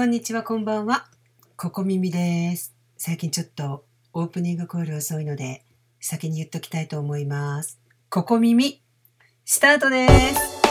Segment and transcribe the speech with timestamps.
[0.00, 1.04] こんにちは、こんばんは。
[1.58, 2.74] ここ耳です。
[2.96, 3.84] 最近ちょっと
[4.14, 5.62] オープニングコール遅いので、
[6.00, 7.78] 先に言っときたいと思います。
[8.08, 8.80] ここ耳、
[9.44, 10.62] スタートです。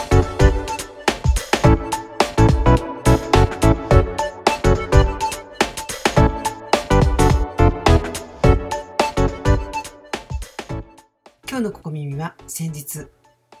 [11.48, 13.06] 今日のここ耳は先日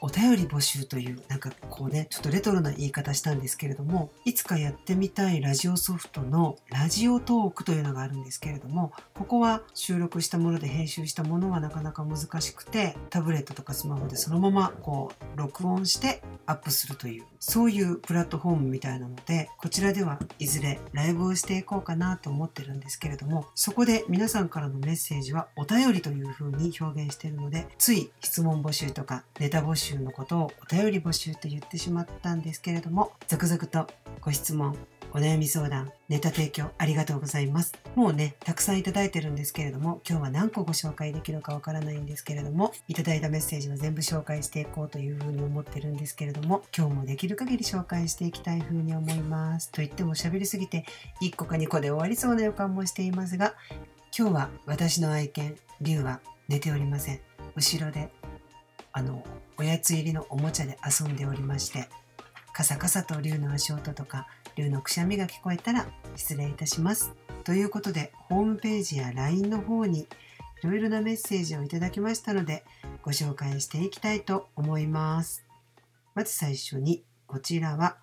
[0.02, 33.86] お便り募集というなんかこうねちょっとレトロな言い方したんですけれどもいつかやってみたいラジオソフトのラジオトークというのがあるんですけれどもここは収録したもので編集したものはなかなか難しくてタブレットとかスマホでそのままこう録音してアップするというそういうプラットフォームみたいなのでこちらではいずれライブをしていこうかなと思ってるんですけれどもそこで皆さんからのメッセージはお便りというふうに表現しているのでつい質問募集とかネタ募集のことをお便り募集と言ってしまったんですけれども続々と
[34.20, 34.76] ご質問
[35.12, 37.74] お悩み相談、ネタ提供ありがとうございます。
[37.96, 49.72] もうね、たくさんいただいてるんですけれども、今日は何個ご紹介できるかわからないんですけれども、いただいたメッセージは全部紹介していこうというふうに思ってるんですけれども、今日もできる限り紹介していきたいふうに思います。
[49.72, 50.84] と言っても喋りすぎて、
[51.22, 53.54] 1個か2個で終わりそうな予感もしていますが、
[54.16, 57.20] 今日は私の愛犬、リュウは寝ておりません。
[57.56, 58.10] 後ろで、
[58.92, 59.24] あの、
[59.56, 61.88] おやつ入りのおもちゃで遊んでおりまして、
[62.52, 67.12] カサカサと竜の足音とか竜のくしゃみが聞こえたら失礼いたします。
[67.44, 70.06] ということでホームページや LINE の方にい
[70.64, 72.64] ろいろなメッセージをいただきましたので
[73.02, 75.44] ご紹介していきたいと思います。
[76.14, 77.96] まず最初にこちらは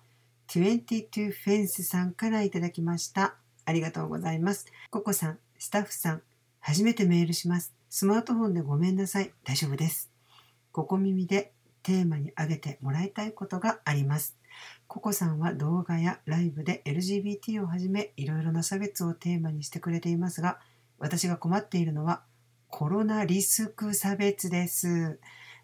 [0.48, 3.36] 22フェンスさんからいただきました。
[3.64, 4.66] ありがとうございます。
[4.90, 6.22] ココさん、スタッフさん、
[6.58, 7.74] 初めてメールします。
[7.90, 9.30] スマートフォンでごめんなさい。
[9.44, 10.10] 大丈夫です。
[10.72, 11.52] ここ耳で
[11.82, 14.38] テーマに挙げてもらいたいことがあります。
[14.86, 20.58] ココさんは動画やライブで LGBT をはじめいろいろな差別をテーマにしてくれていますが
[20.98, 22.22] 私が困っているのは
[22.68, 25.18] コロナリスク差別です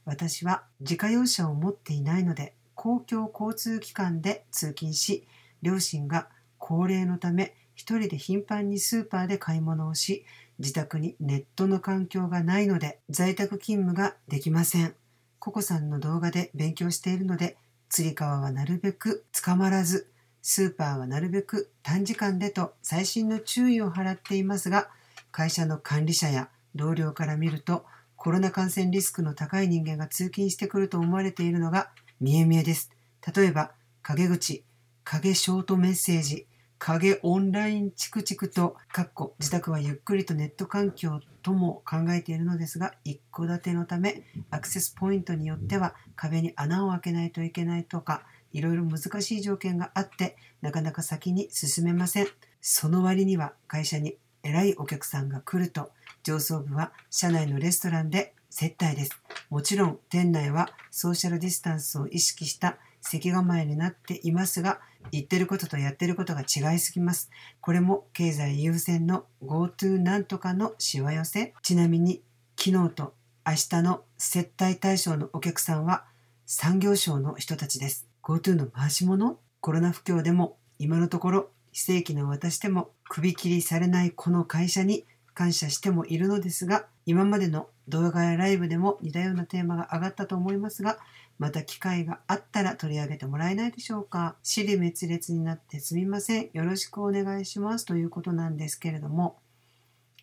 [0.04, 5.26] 私は自家用車を持っていないので公共交通機関で通勤し
[5.62, 10.24] 両親が高齢のため一人で頻繁にスーパーで買い物をし
[10.58, 14.94] 自宅にネットの環境がないので在宅勤務ができません
[15.38, 17.56] ココさんの動画で勉強しているので
[17.94, 20.10] つり革はなるべく捕まらず、
[20.42, 24.88] スーパーはなるべく短時間でと細心の注意を払っていますが、
[25.30, 27.84] 会社の管理者や同僚から見ると、
[28.16, 32.90] コロナ感染リスクの高い人間が通勤してくると思われているのが見え見えです。
[33.32, 33.70] 例えば、
[34.02, 34.64] 陰口、
[35.04, 36.48] 影ショートメッセージ、
[36.86, 52.26] 影オンラインチクチクと、かっこ自宅はゆっくりとネット環境とも考えているのですが、一戸建てのため、アクセスポイントによっては壁に穴を開けないといけないとか、いろいろ難しい条件があって、なかなか先に進めません。
[52.60, 55.90] その割には会社に偉いお客さんが来ると、
[56.22, 59.22] 上層部は社内のレストランで接待です。
[59.48, 64.80] もちろん店内はソーシャルディスタンスを意識した席構えになっていますが、
[65.12, 67.30] 言ってることとやってることが違いすぎます。
[67.60, 71.54] これも経済優先の GoTo なんとかのしわ寄せ。
[71.62, 72.22] ちなみに
[72.58, 73.14] 昨日と
[73.46, 76.04] 明日の接待対象のお客さんは
[76.46, 78.06] 産業省の人たちです。
[78.22, 79.38] GoTo の回し物？
[79.60, 85.04] コロナ不況でも今のところ非正規の私でも首切りされないこの会社に
[85.34, 90.98] 感謝してもいるのですが今までの動画やライブでも似たようなテーマが上がったと思いますが
[91.38, 94.36] また機会があったら取り上げてもらえないでしょうか？
[94.42, 96.50] 尻滅裂になってすみません。
[96.52, 97.84] よろしくお願いします。
[97.84, 99.36] ということなんですけれども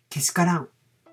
[0.08, 0.68] けしからん。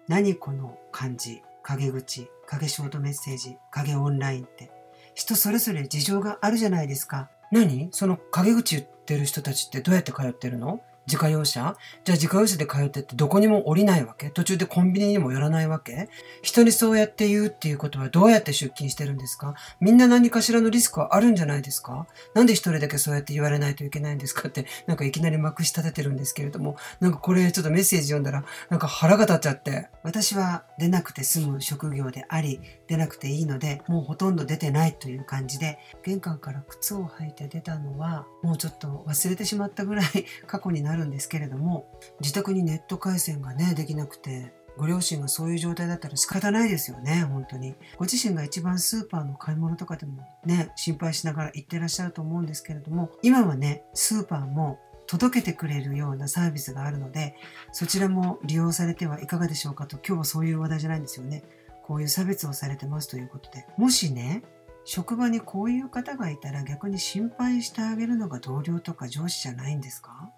[0.07, 2.29] 何この漢字陰口？
[2.47, 3.57] 影ショートメッセージ？
[3.71, 4.71] 影オンラインって。
[5.15, 7.29] 人それぞれ事情があるじゃないですか。
[7.51, 7.89] 何？
[7.91, 10.81] その陰口言ってる人たちってどうやって通ってるの？
[11.09, 11.75] 自家用車？
[12.05, 14.29] じゃあ自家用車で通ってってどこにも降りないわけ？
[14.29, 16.07] 途中でコンビニにも寄らないわけ？
[16.43, 19.55] 人にそうやって言うっていうことはどうやって出勤してるんですか？
[19.81, 22.05] みんな何かしらのリスクはあるんじゃないですか？
[22.35, 26.77] なんで一人だけそうやって言われないといけないんですかって なんかいきなりまくし立ててるんですけれども。
[27.00, 29.88] なんかこれちょっとメッセージ読んだらなんか腹が立っちゃって。
[30.04, 40.06] 私は出なくて済む職業であり出なくていいのでもうほとんど出てないという感じで玄関から靴を履いて出たのはもうちょっと忘れてしまったぐらい
[40.48, 47.75] 過去になるんですけれども自宅にネット回線がねできなくてご両親がそういう状態だったら仕方ないですよね本当に。
[47.98, 57.35] ご自身が一番スーパーの買い物とかでもね心配しながら行ってらっしゃると思うんですけれども今はねスーパーも届けてくれるようなサービスがあるので
[57.71, 61.44] そちらも利用されてはいかがでしょうかと今日はそういう話題じゃないんですよね。
[61.83, 63.65] こういう差別をされてますということで。
[63.75, 64.44] もしね
[64.85, 70.29] 職場にこういう方がいたら逆に心配してあげるのが同僚とか上司じゃないんですか？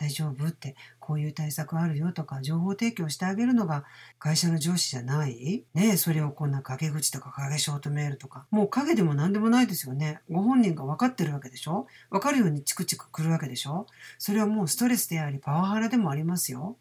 [0.00, 0.46] 大丈夫？
[0.46, 3.84] ってこういう対策あるよとか情報提供してあげるのが
[4.20, 5.64] 会社の上司じゃない？
[5.74, 8.46] ねそれをこんな陰口とか陰ショートメールとか。
[8.50, 10.20] もう影でも何でもないですよね。
[10.30, 11.86] ご本人が分かってるわけでしょ？
[12.10, 13.86] 分かるようにチクチクくるわけでしょ？
[14.18, 16.76] それはもうストレスでありパワハラでもありますよ。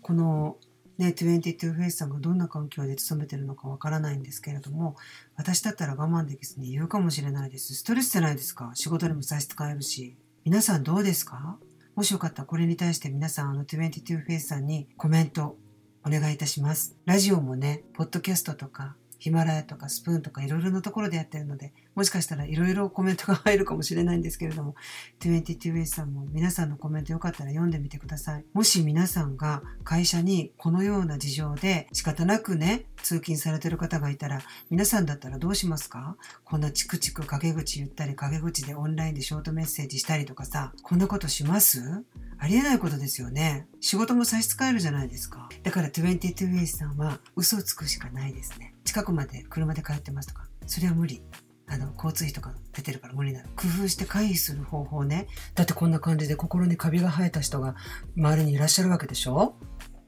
[0.00, 0.56] この
[0.98, 4.96] ね、22フェイスさんがどんな環境で勤めてるのかわからないんですけれども、
[5.36, 7.74] 私だったら我慢できずに言うかもしれないです。
[7.74, 8.70] ストレスじゃないですか。
[8.72, 10.16] 仕事にも差し支えるし。
[10.44, 11.58] 皆さんどうですか？
[11.96, 15.56] もしよかったらこれに対して皆さんあの22フェイスさんにコメント
[16.04, 16.94] お願いいたします。
[17.06, 24.74] ラジオもね、ポッドキャストとかヒマラヤとかスプーンとかいろいろなところでやってるので、もしかしたらいろいろコメントが入るかもしれないんですけれども、
[25.20, 28.44] 22S さんも皆さんのコメントよかったら読んでみてください。
[28.52, 34.40] もし皆さんが会社にこのような事情で仕方なくね、通勤されてる方がいたら、
[34.70, 36.16] 皆さんだったらどうしますか？
[36.44, 42.04] こんなチクチク陰口言ったり、陰口でオンラインでショートメッセージしたりとかさ、こんなことします？
[42.38, 43.66] ありえないことですよね。
[43.80, 45.48] 仕事も差し支えるじゃないですか。
[45.62, 48.74] だから22 ways さんは嘘をつくしかないですね。
[48.84, 51.22] 近くまで車で帰ってますとか、それは無理。
[51.68, 53.48] あの、交通費とか出てるから無理なの。
[53.56, 55.26] 工夫して回避する方法ね。
[55.54, 57.74] だってこんな感じで心にカビが生えた人が
[58.16, 59.56] 周りにいらっしゃるわけでしょ？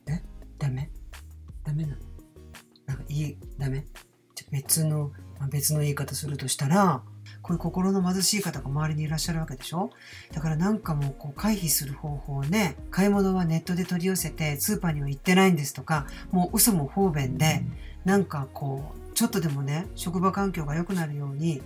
[0.07, 0.23] え？
[0.59, 0.91] ダメ？
[1.65, 1.97] ダメなの？
[2.87, 3.85] なんかいい、ダメ？
[4.53, 5.11] 別の、
[5.51, 7.03] 別の言い方するとしたら、
[7.49, 9.89] こういう心の貧しい方が周りにいらっしゃるわけでしょ？
[10.35, 17.63] だからなんかもうこう回避する方法をね、買い物はネットで取り寄せてスーパーには行ってないんですとか、もう嘘も方便で、
[18.05, 21.63] なんかこう、ちょっとでもね、職場環境が良くなるように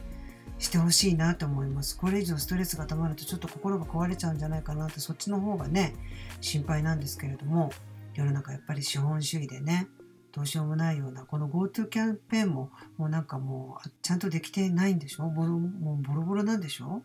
[0.60, 1.98] してほしいなと思います。
[1.98, 5.94] これ以上ストレスが溜まるとちょっと心が壊れちゃうんじゃないかなって、そっちの方がね、
[6.40, 7.72] 心配なんですけれども、
[8.14, 9.88] 世の中やっぱり資本主義でね、
[10.32, 15.28] どうしようもないようなこの GoTo キャンペーンももうなんかもうちゃんとできてないんでしょ？
[15.28, 17.02] ボロもうボロボロなんでしょ？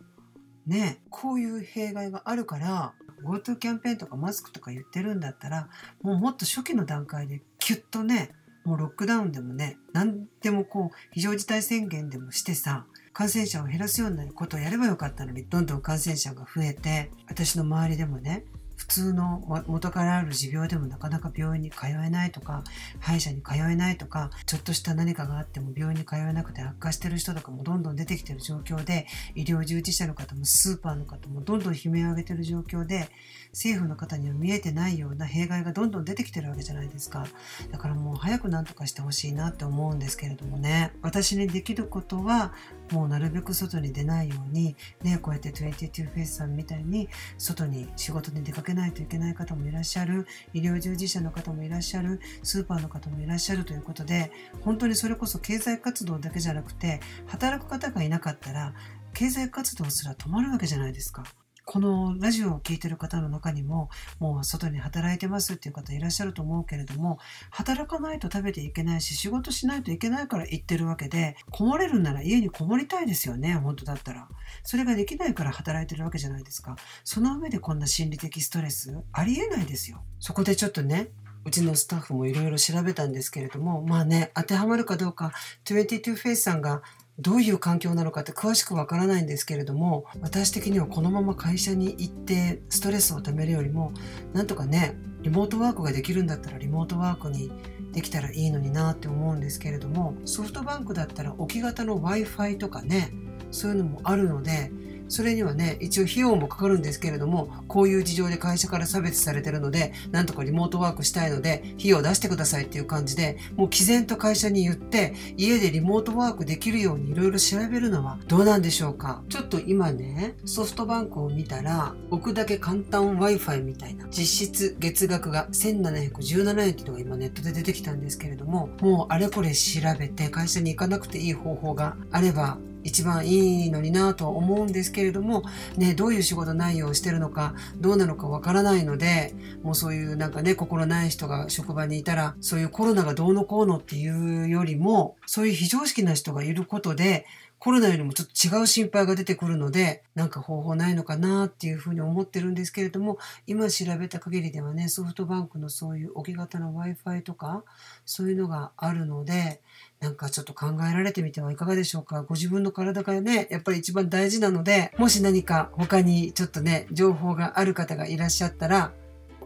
[0.66, 2.94] ねこういう弊害があるから
[3.24, 5.70] GoTo キャンペーンとかマスクとか言ってるんだったら
[6.02, 8.32] もうもっと初期の段階でキュッとね
[8.64, 18.46] もうロックダウンでもね何でもこう非常事態宣言でもしてさ感染者を減らすようなことをやればよかったのにどんどん感染者が増えて私の周りでもね
[18.78, 22.64] 普通の元からある持病でもなかなか病院に通えないとか
[23.00, 33.10] 歯医者に通えないとかちょっとした何かがあっても病院に通えなくて悪化してる人とかもどんどん出てきてる状況で医療従事者の方もスーパーの方もどんどん悲鳴を上げてる状況で
[33.52, 37.26] 政府の方には見えてないような弊害がどんどん出てきてるわけじゃないですか。
[37.72, 40.92] だからもう早く何とかしてほしいなって思うんですけれどもね。
[41.02, 42.54] 私にできることは
[42.92, 54.32] もうなるべく外に出ないようにねこうやって22フェイスさんみたいに外に仕事に出かけけないといけない方もいらっしゃる医療従事者の方もいらっしゃるスーパーの方もいらっしゃるということで
[54.62, 58.74] 本当にそれこそ経済活動だけじゃなくて働く方がいなかったら
[59.14, 61.24] 経済活動すら止まるわけじゃないですか。
[61.68, 67.20] このラジオを聴いてる方の中にも、もう外に働いてますっていう方いらっしゃると思うけれども、
[67.52, 74.30] 働かないと食べていけないし、仕事しないといけないから行ってるわけで、こもれるなら家にこもりたいですよね、本当だったら。
[74.64, 76.78] それができないから働いてるわけじゃないですか。
[77.04, 80.06] その上でこんな心理的ストレス、ありえないですよ。
[80.22, 81.10] そこでちょっとね、
[81.44, 85.34] うちのスタッフもいろいろ調べたんですけれども、まあね、当てはまるかどうか、
[85.66, 86.82] 22フェイスさんが
[87.20, 93.92] どういう環境なのかって詳しくわからないんですけれども私的にはこのまま会社に行ってストレスをためるよりも
[94.34, 97.52] なんとかねリモートワークができるんだったらリモートワークに
[97.92, 103.12] できたらいいのになって思うんですけれどもソフトバンクだったら置き型の w i f i とかね
[103.50, 104.72] そういうのもあるので
[105.08, 119.24] それにはね、一応費用もかかるんですけれども、こういう事情で会社から差別されてるので、なんとかリモートワークしたいので、費用出してくださいっていう感じで、もう毅然と会社に言って、家でリモートワークできるようにいろいろ調べるのはどうなんでしょうか。
[119.30, 132.58] ちょっと今ね、ソフトバンクを見たら、置くだけ簡単 Wi-Fi みたいな、実質月額が1717円っていうのが今ネットで出てきたんですけれども、もうあれこれ調べて会社に行かなくていい方法があれば、
[132.88, 135.44] 一番いいのになと思うんですけれども、
[135.76, 147.26] ね、どういう仕事内容をしてるのか、どうなのかわからないので、もうそういうなんかね、心ない人が職場にいたら、そういうコロナがどうのこうのっていうよりも、そういう非常識な人がいることで、
[147.60, 153.18] コロナよりもちょっと違う心配が出てくるので、なんか方法ないのかなっていうふうに思ってるんですけれども、
[153.48, 157.64] 今調べた限りではね、ソフトバンクのそういう置き型の Wi-Fi とか、
[158.06, 159.62] そういうのがあるので、
[160.00, 162.22] なんかちょっと考えられてみてはいかがでしょうか？
[162.24, 168.94] ご自分の体がね、やっぱり一番大事なので、もし何か他にちょっとね、情報がある方がいらっしゃったら、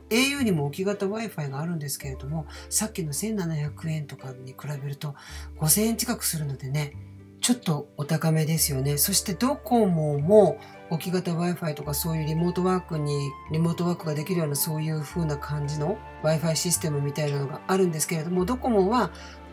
[0.09, 5.15] au にも置き型 Wi-Fi があるんですけれども、さっきの1700円とかに比べると
[5.59, 6.97] 5000円近くするのでね、
[7.39, 8.97] ちょっとお高めですよね。
[8.97, 19.11] そしてドコモも置き型 Wi-Fi とかそういうリモートワークに、リモートワークができるようなそういう風な感じの Wi-Fi システムみたいなのがあるんですけれども、ドコモは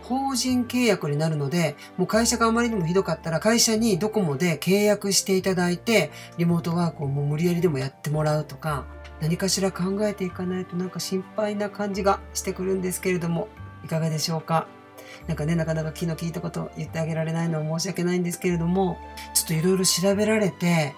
[0.08, 8.86] 法人契約になるので、もう会社があまりにもひどかったら会社にドコモで契約していただいて、リモートワークをもう無理やりでもやってもらうとか、
[9.20, 13.48] 何かしら考えていかないとなんか心配な感じがしてくるんですけれども、
[13.84, 14.66] いかがでしょうか？
[15.26, 18.98] なんかね、なかなか気の利いたことを言ってあげられないのは申し訳ないんですけれども、
[19.34, 20.94] ちょっといろいろ調べられて、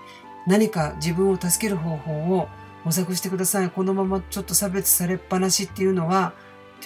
[0.46, 2.48] 何か自分を助ける方法を
[2.84, 3.70] 模索してください。
[3.70, 6.32] このままちょっと差別されっぱなしっていうのは、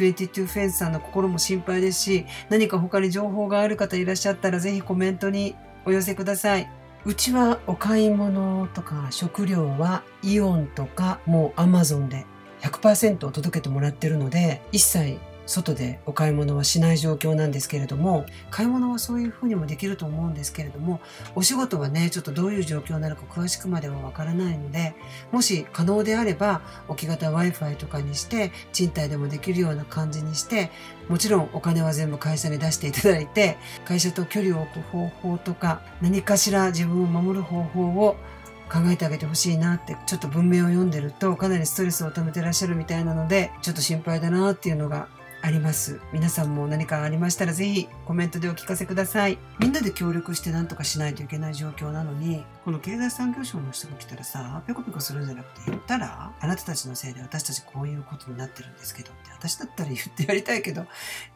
[0.02, 6.70] 22フェンスさんの心も心配ですし、何か他に情報がある方いらっしゃったらぜひコメントにお寄せください。
[7.06, 12.24] うちはお買い物とか食料はイオンとかもうアマゾンで
[12.62, 21.00] 100%届けてもらってるので一切外でお買い物はしない状況なんですけれども買い物はそういうふうにもできると思うんですけれども
[21.34, 24.94] お仕事はねちょっとどういう状況なのか詳しくまではわからないので
[25.32, 30.70] もし可能であれば置き型 Wi-Fi とかにして賃貸でもできるような感じにして
[31.08, 38.16] もちろんお金は全部会社に出していただいて会社と距離を置く方法とか何かしら自分を守る方法を
[38.72, 45.08] 考えてあげてほしいなってちょっと文明を読んでるとかなりストレスを溜めてらっしゃるみたいなのでちょっと心配だなっていうのが
[45.44, 46.00] あります。
[46.10, 49.36] 皆さんも何かありましたらぜひコメントでお聞かせください。
[49.58, 60.86] みんなで協力して何とかしないといけない状況なのに、この経済産業省の人が来たらさ、ペコペコするんじゃなくて言ったら、あなたたちのせいで私たちこういうことになってるんですけどって、私だったら言ってやりたいけど、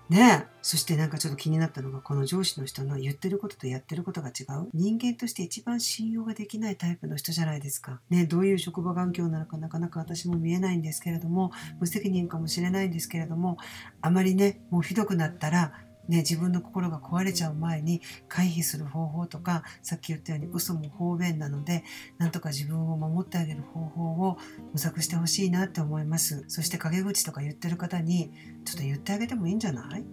[0.08, 0.58] ねえ。
[0.62, 4.68] そしてなんかちょっと気になったのが、この上司の人の言ってることとやってることが違う？
[4.72, 8.00] 人間として一番信用ができないタイプの人じゃないですか。
[8.08, 13.58] ねどういう職場環境なのかなかなか私も見えないんですけれども、無責任かもしれないんですけれども、
[14.00, 15.74] あまりね、もうひどくなったら、
[16.08, 21.84] ね、自分の心が壊れちゃう前に回避する方法とかさっき言ったように嘘も方便なので
[22.16, 24.38] なんとか自分を守ってあげる方法を
[24.72, 26.44] 模索してほしいなって思います。
[26.48, 28.32] そして陰口とか言ってる方に
[28.64, 30.04] ちょっと言ってあげてもいいんじゃない？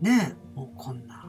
[0.00, 0.56] ねえ。
[0.56, 1.26] もうこんな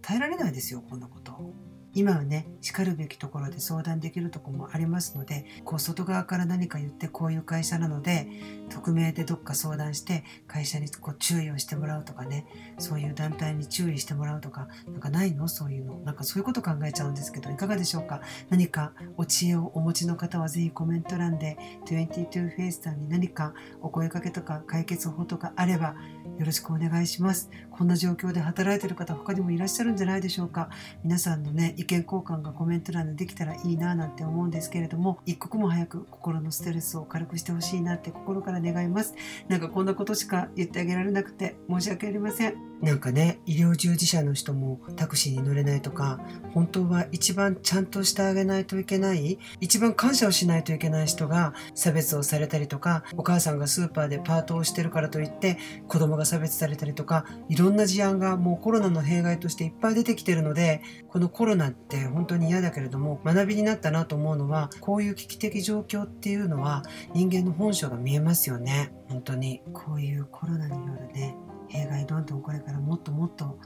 [0.00, 1.54] 耐えられないですよこんなこと。
[1.94, 8.28] 今はねしかるべきところで相談できるとこもありますのでこう外側から何か言ってこういう会社なので
[8.70, 12.46] 匿名でどっか相談して会社にこう注意をしてもらうとかね
[12.78, 15.48] そういう団体に注意してもらうとかなんかないの？
[15.48, 15.98] そういうの。
[15.98, 18.22] なんかそういうこと考えちゃうんですけどいかがでしょうか？
[18.48, 25.94] 何かお知恵をお持ちの方はぜひコメント欄で22フェイスさんに何かお声かけとか解決法とかあれば
[26.38, 27.50] よろしくお願いします。
[27.70, 30.70] こんな状況で働いてる方他にもいらっしゃるんじゃないでしょうか。
[31.04, 39.14] 皆さんのね意見交換がコメント欄でできたらいいななんて思うんですけれども一刻も早く心のストレスを軽くしてほしいなって心から願います。
[39.48, 42.71] なんかこんなことしか言ってあげられなくて申し訳ありません。
[42.82, 46.20] なんかね医療従事者の人もタクシーに乗れないとか
[46.52, 66.82] 本当は一番ちゃんとしてあげないといけない一番感謝をしないといけない人が差別をされたりとかお母さんがスーパーでパートをしてるからといって子供が差別されたりとかいろんな事案がもうコロナの弊害としていっぱい出てきてるのでこのコロナって本当に嫌だけれども学びになったなと思うのはこういう危機的状況っていうのは
[67.14, 68.92] 人間の本性が見えますよね。
[69.08, 69.62] 本当に。
[69.72, 71.36] こういうコロナによるね
[71.72, 73.58] 弊害どんどんこれからもっともっと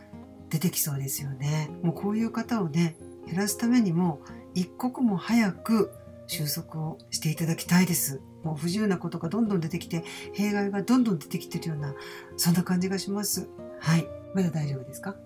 [0.48, 1.68] 出てきそうですよね。
[1.82, 2.96] もうこういう方をね
[3.26, 4.20] 減らすためにも
[4.54, 5.92] 一刻も早く
[6.28, 8.20] 収束をしていただきたいです。
[8.44, 11.94] もう不自由なことがどんどん出てきて弊害がどんどん出てきてるような
[12.36, 13.48] そんな感じがします。
[13.80, 14.06] はい。
[14.34, 15.16] まだ大丈夫ですか？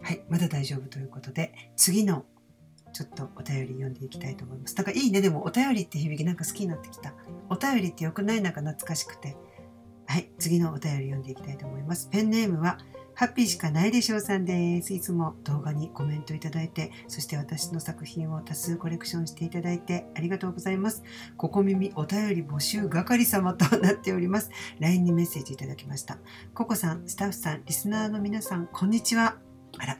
[0.00, 0.22] はい。
[0.30, 2.24] まだ大丈夫ということで次の
[2.94, 4.74] ちょっとお便り読んでいきたいと思います。
[4.74, 5.20] だからいいね。
[5.20, 7.12] でもお便りって響きなんか好きになってきた。
[7.50, 8.40] お便りってよくない？
[8.40, 9.36] なんか懐かしくて。
[10.10, 12.08] はい、次のお便り読んでいきたいと思います。
[12.10, 12.78] ペンネームは、
[13.14, 14.92] ハッピーしかないでしょうさんです。
[14.92, 21.04] いつも動画にコメントいただいて、そして私の作品を多数コレクションしていただいてありがとうございます。
[21.36, 24.50] ここ耳お便り募集係様となっております。
[24.80, 26.18] LINE にメッセージいただきました。
[26.54, 29.36] ココさん、スタッフさん、リスナーの皆さん、こんにちは。
[29.78, 29.96] あら、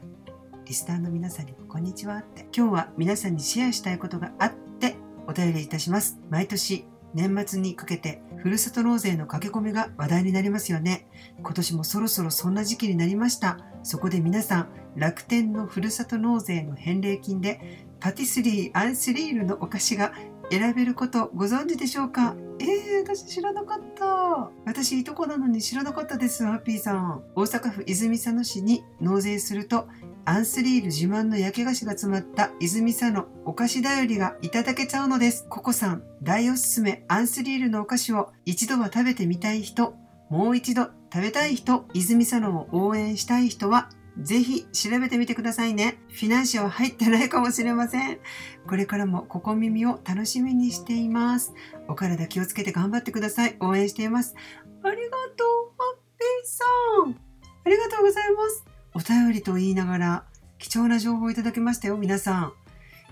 [0.65, 2.49] リスナーの皆さんにもこんにちはって。
[2.53, 6.19] 今日は皆さんにシェアしたいことがあってお便りいたします。
[6.29, 11.07] 毎年年末にかけてふるさと納税の駆け込みが話題になりますよね。
[11.41, 13.59] 今年もそろそろそんな時期になりました。
[13.83, 20.13] そこで皆さん、楽天のふるさと納税の返礼金でパティスリー・アンスリールのお菓子が
[20.49, 22.35] 選べることご存知でしょうか？
[22.59, 24.51] えー、私知らなかった。
[24.65, 27.23] 私いとこなのに知らなかったです、ハッピーさん。
[27.35, 29.87] 大阪府泉佐野市に納税すると
[30.25, 35.47] アンスリール自慢の焼き菓子が詰まった泉佐野お菓子だよりがいただけちゃうのです。
[35.49, 39.95] ココさん、大おすすめアンスリールのお菓子を一度は食べてみたい人、
[40.29, 45.99] もう一度食べたい人、泉佐野を応援したい人はぜひ調べてみてくださいね。
[46.09, 48.19] フィナンシェは入ってないかもしれません。
[48.67, 51.53] これからもここ耳を楽しみにしています。
[51.87, 53.55] お体気をつけて頑張ってください。
[53.59, 54.35] 応援しています。
[54.83, 56.65] ありがとう、ハッピーさ
[57.09, 57.31] ん。
[57.63, 58.70] ありがとうございます。
[58.93, 60.23] お便りと言いながら
[60.57, 62.53] 貴重な情報をいただきましたよ、皆さん。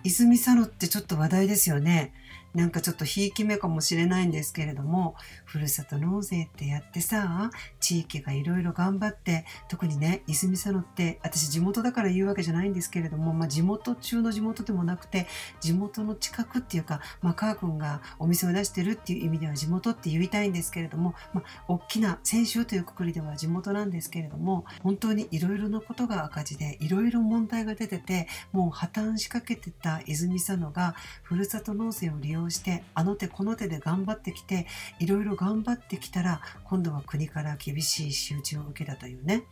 [0.04, 2.14] 泉佐野ってちょっと話題ですよね。
[2.54, 5.16] なんかちょっとひいき目かもしれないんですけれども、
[5.46, 15.28] ふるさと納税ってやってさ、地域がいろいろ頑張って、特にね、泉佐野って、私地元だから言うわけじゃないんですけれども、まあ地元中の地元でもなくて、
[15.60, 34.68] 地元の近くっていうか、まあカー君がお店を出してるっていう意味では地元って言いたいんですけれども、まあ大きな先週というくくりでは地元なんですけれども、本当にいろいろなことが赤字で、いろいろ問題が出てて、もう破綻しかけてた泉佐野が、ふるさと納税を利用用してあの手この手で頑張ってきて
[35.00, 39.44] いろいろ頑張ってきたら今度は国から厳しい仕打ちを受けたというね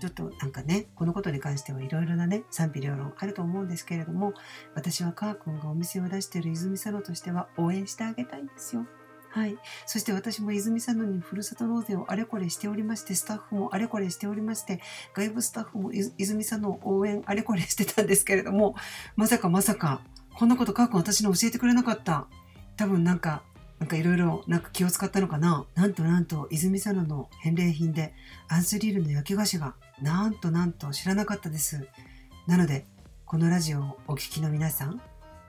[0.00, 4.32] ちょっとなんかねこのことに関してはいろいろなね賛否両論あると思うんですけれども
[4.74, 8.86] 私はカー君がお店を出している泉佐野としては応援してあげたいんですよ。
[9.32, 9.56] はい。
[9.86, 14.80] そして私も泉佐野にふるさと納税をあれこれしておりまして、スタッフもあれこれしておりまして、
[15.14, 18.74] 外部スタッフも泉佐野応援あれこれしてたんですけれども、
[19.14, 20.00] まさかまさか、
[20.34, 22.26] こんなことカー君私に教えてくれなかった。
[22.76, 23.42] 多分なんか、
[23.78, 25.66] なんかいろいろなんか気を使ったのかな。
[25.74, 28.14] なんとなんと泉佐野の返礼品で
[28.48, 31.86] アンスリールの焼き菓子がなんとなんと知らなかったです。
[32.46, 32.86] なので、
[33.26, 35.00] このラジオをお聞きの皆さん、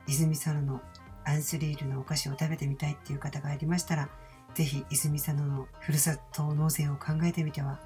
[0.07, 0.81] 泉佐野の
[1.23, 4.09] アンスリールのお菓子を食べてみたいっていう方がいましたら、
[4.53, 7.79] ぜひ泉佐野のふるさと納税を考えてみては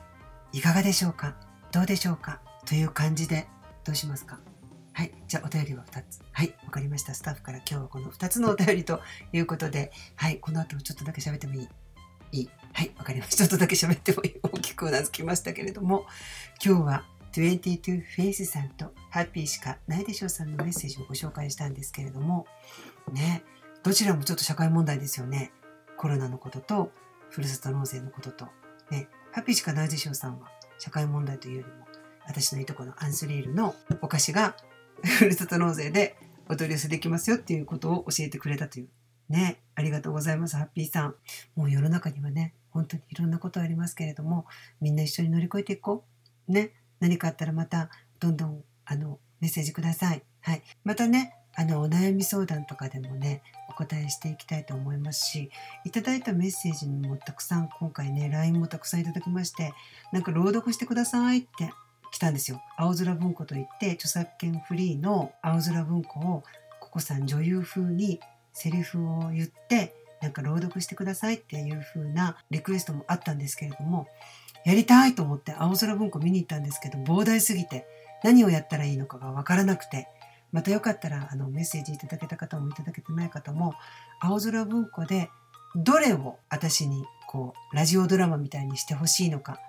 [0.51, 1.35] いかがでしょうか
[1.71, 3.47] どうでしょうかという感じで
[3.83, 4.39] どうしますか
[4.97, 5.11] はい。
[5.27, 6.21] じゃあ、お便りは2つ。
[6.31, 6.55] はい。
[6.63, 7.13] わかりました。
[7.13, 9.01] スタッフから今日はこの2つのお便りと
[9.33, 10.37] いうことで、はい。
[10.37, 11.67] この後ちょっとだけ喋ってもいい？
[12.31, 12.49] いい。
[12.71, 12.91] はい。
[12.97, 13.35] わかりました。
[13.35, 14.39] ちょっとだけ喋ってもいい？
[14.41, 16.05] 大きくうなずきましたけれども、
[16.65, 22.47] 今日は22フェイスさんとハッピーしかないでしょうさんのメッセージをご紹介したんですけれども、
[23.11, 23.43] ね。
[23.83, 25.51] どちらもちょっと社会問題ですよね。
[25.97, 26.91] コロナのことと、
[27.29, 28.47] ふるさと納税のことと、
[28.91, 29.09] ね。
[29.33, 31.85] ハッピーしかないでしょうさんは社会問題というよりも、
[32.25, 34.55] 私のいとこのアンスリールのお菓子が
[35.05, 36.15] ふるさと納税で
[36.49, 38.89] お取り寄せできますよっていうことを教えてくれたという。
[39.29, 39.61] ね。
[39.75, 41.15] ありがとうございます、ハッピーさん。
[41.55, 44.45] もう世の中にはね、本当にいろんなことありますけれども、
[44.81, 46.05] みんな一緒に乗り越えていこ
[46.47, 46.51] う。
[46.51, 46.71] ね。
[46.99, 47.89] 何かあったらまた、
[48.19, 50.23] どんどん、あの、メッセージください。
[50.41, 50.63] はい。
[50.83, 55.51] またね、あの、お悩み相談とかでもね、お答えしていきたいと思いますし、
[55.85, 59.73] いただいたメッセージにもたくさん、今回ね、LINE もたくさんいただきまして、
[60.11, 61.71] なんか朗読してくださいって
[62.15, 62.61] 来たんですよ。
[62.77, 66.43] 青空文庫といって著作権フリーの青空文庫を
[66.79, 68.21] ココさん女優風に
[68.53, 74.07] セリフを言ってなんか朗読してくださいっていう風なリクエストもあったんですけれども
[74.63, 77.85] やりたいと思って青空文庫見に行ったんですけど膨大すぎて
[78.23, 80.07] 何をやったらいいのかがわからなくて
[80.53, 83.73] またよかったらあのメッセージいただけた方もいただけてない方も
[84.21, 85.29] 青空文庫で
[85.75, 89.59] どれを私にこうラジオドラマみたいにしてほしいのか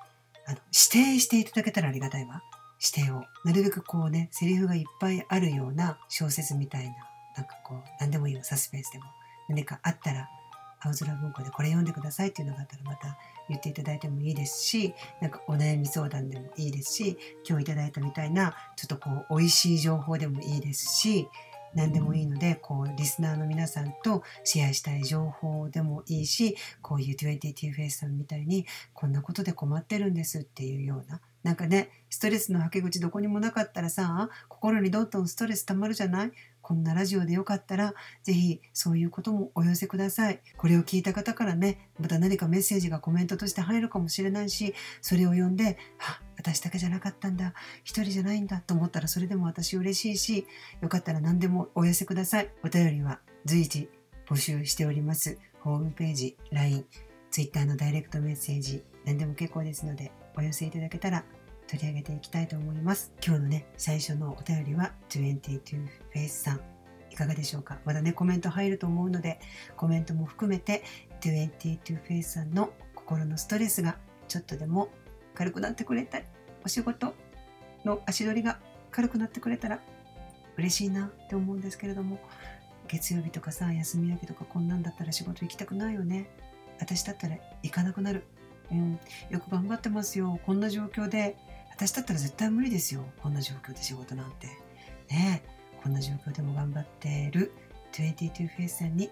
[0.46, 2.42] あの指定していただけたらありがたいわ。
[2.80, 3.24] 指定を。
[3.44, 6.94] なるべくこうね、セリフがいっぱいあるような小説みたいな、
[7.36, 9.04] なんかこう、何でもいいわ、サスペンスでも。
[9.48, 10.28] 何かあったら、
[10.80, 13.16] 青空文庫でこれ読んでくださいっていうのがあったらまた
[13.48, 21.28] 言っていただいてもいいですし、なんかお悩み相談でもいいですし、今日いただいたみたいな、ちょっとこう、美味しい情報でもいいですし、
[21.74, 36.32] 何でもいいので、こう、リスナーの皆さんとシェアしたい情報でもいいし、こういう22フェイスさんみたいに、こんなことで困ってるんですっていうような、なんかね、ストレスのはけ口どこにもなかったらさ、心にどんどんストレス溜まるじゃない？
[36.60, 40.40] こんなラジオでよかったら、ぜひそういうこともお寄せください。
[40.56, 50.46] これを聞いた方からね、また何かメッセージがコメントとして入るかもしれないし、それを読んで、あ、私だけじゃなかったんだ、一人じゃないんだと思ったらそれでも私嬉しいし、
[50.80, 52.50] よかったら何でもお寄せください。
[52.62, 53.88] お便りは随時
[54.28, 55.38] 募集しております。
[55.60, 56.84] ホームページ、LINE、
[57.30, 61.24] Twitter のダイレクトメッセージ、何でも結構ですので、お寄せいただけたら
[61.66, 63.12] 取り上げていきたいと思います。
[63.24, 66.60] 今日のね、最初のお便りは22フェイスさん。
[67.10, 67.78] いかがでしょうか？
[67.84, 69.40] まだね、コメント入ると思うので、
[69.76, 70.84] コメントも含めて
[71.22, 73.96] 22フェイスさんの心のストレスが
[74.28, 74.90] ちょっとでも
[75.36, 76.24] 軽くなってくれたり、
[76.64, 77.14] お仕事
[77.84, 78.58] の足取りが
[78.90, 79.80] 軽くなってくれたら
[80.56, 82.18] 嬉しいなって思うんですけれども、
[82.88, 86.28] 月曜日とかさ、休み明けとかこんなんだったら仕事行きたくないよね。
[86.78, 88.24] 私だったら行かなくなる。
[88.70, 88.98] うん、
[89.30, 90.40] よく頑張ってますよ。
[90.44, 91.36] こんな状況で
[91.70, 93.04] 私だったら絶対無理ですよ。
[93.22, 94.46] こんな状況で仕事なんて。
[95.08, 95.56] ねえ。
[95.82, 97.52] こんな状況でも頑張ってる。
[97.92, 99.10] 22フェイスさんに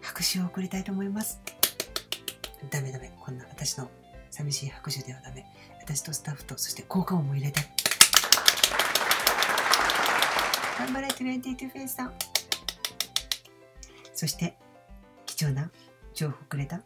[0.00, 1.40] 拍手を送りたいと思います。
[2.70, 3.12] ダメダメ。
[3.20, 3.90] こんな私の
[4.30, 5.44] 寂しい拍手ではダメ。
[5.80, 7.60] 私とスタッフとそして効果音も入れて。
[10.78, 12.12] 頑張れ22フェイスさん。
[14.12, 14.56] そして
[15.26, 15.70] 貴重な
[16.14, 16.82] 情報くれた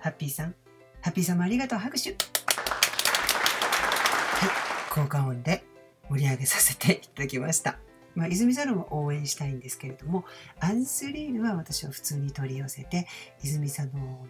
[0.00, 0.54] ハッピーさん。
[1.00, 2.10] ハッピーさんもありがとう拍手。
[2.10, 2.18] はい
[4.90, 5.64] 効果音で
[6.08, 7.78] 盛り上げさせていただきました。
[8.14, 10.24] まあ、泉サロンを応援したいんですけれども
[10.60, 13.06] アンスリールは私は普通に取り寄せて
[13.42, 14.26] 泉サロンの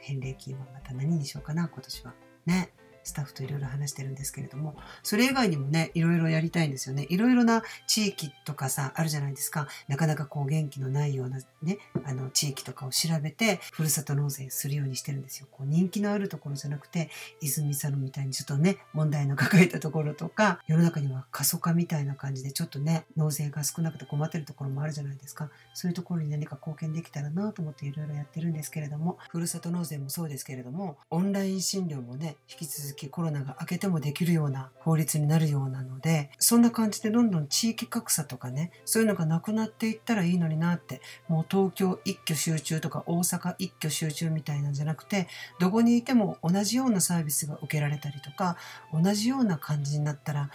[0.00, 2.14] 返礼金はまた何にしようかな今年は。
[2.46, 2.72] ね。
[3.06, 7.06] スタッフといろいろ話してるんですけれども、それ以外にもね、いろいろやりたいんですよね。
[7.08, 9.68] いろいろな地域とかさ、あるじゃないですか。
[9.86, 15.46] なかなかこう元気のないようなね、あの地域とかを調べて、ふるさと納税するようにしてるんですよ。
[15.52, 17.08] こう人気のあるところじゃなくて、
[17.40, 25.48] 泉佐野みたいにちょっとね、問題の抱えたところとか、世の中には過疎化みたいな感じでちょっとね、納税が少なくて困ってるところもあるじゃないですか。
[25.74, 45.28] そういうところに何か貢献できたらなと思っていろいろやってるんですけれども、ふるさと納税もそうですけれども、オンライン診療もね、引き続きコロナが明けてもできるような法律になるようなのでそんな感じでどんどん地域格差とかねそういうのがなくなっていったらいいのになってもう東京一挙集中とか大阪一挙集中みたいなんじゃなくて
[45.60, 48.56] どこにいても同じようなサービスが受けられたりとか
[48.92, 50.50] 同じような感じになったら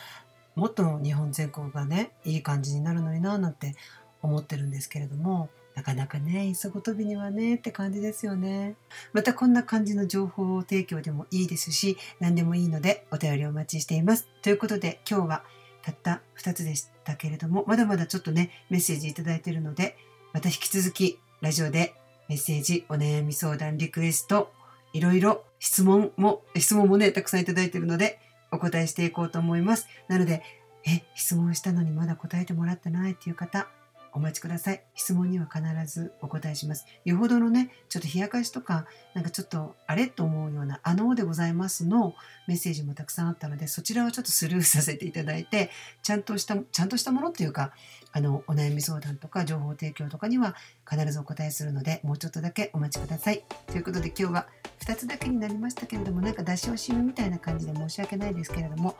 [0.56, 3.76] もっと日本全国がねいい感じになるのにななんて
[4.22, 8.76] 思ってるんですけれどもなかなかね、急ごとびにはねって感じですよね。
[9.14, 14.28] またこんな感じの情報提供でもいいですし、何でもいいのでお便りお待ちしています。
[14.42, 15.44] ということで今日は
[15.82, 19.98] たった2つでしたけれども、まだまだちょっとね、メッセージいただいているので、
[20.34, 21.94] また引き続きラジオで
[22.30, 24.52] メッセージ、お悩み相談、リクエスト、
[24.94, 28.20] いろいろ質問も、質問もね、たくさんいただいているので、
[28.52, 29.88] お答えしていこうと思います。
[30.08, 30.44] なので、
[30.86, 33.68] え、質問したのにまだ答えてもらってないっていう方、
[34.14, 34.84] お待ちください。
[34.96, 36.86] 質問には必ずお答えします。
[37.06, 42.14] よほどのね、ちょっと冷やかしとか、なんかちょっとあれと思うような、あのでございますの
[42.48, 45.70] メッセージもたくさんあったので、そちらはちょっとスルーさせていただいて、
[46.04, 47.72] ちゃんとした、ちゃんとしたものっていうか、
[48.14, 50.56] あの、お悩み相談とか情報提供とかには
[50.90, 53.44] 必ずお答えするので、もうちょっとだけお待ちください。
[53.68, 54.48] ということで今日は
[54.82, 58.98] 2つだけになりましたけれども、なんか出し惜しみみたいな感じで申し訳ないですけれども、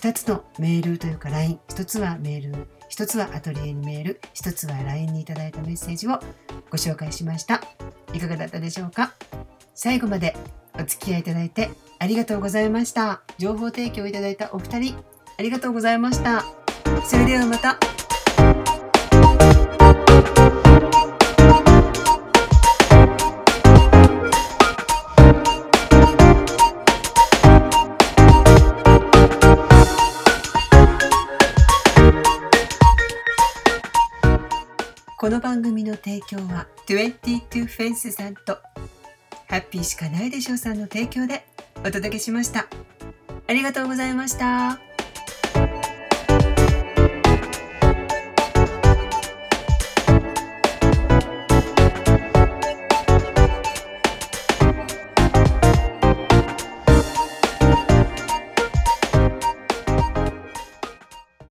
[0.00, 6.20] 2つのメールというか LINE、1つはメール、1つはアトリエにメール、1つは LINE にいただいたメッセージを
[6.70, 7.60] ご紹介しました。
[8.12, 9.12] いかがだったでしょうか？
[9.74, 10.36] 最後まで
[10.78, 13.22] お付き合いいただいてありがとうございました。
[13.38, 14.96] 情報提供いただいたお二人、
[15.38, 16.44] ありがとうございました。
[17.06, 17.78] それではまた。
[36.54, 38.58] の提供は22フェンスさんと
[39.48, 41.46] ハッピーしかないでしょうさんの提供で
[41.80, 42.66] お届けしました。
[43.46, 44.93] ありがとうございました。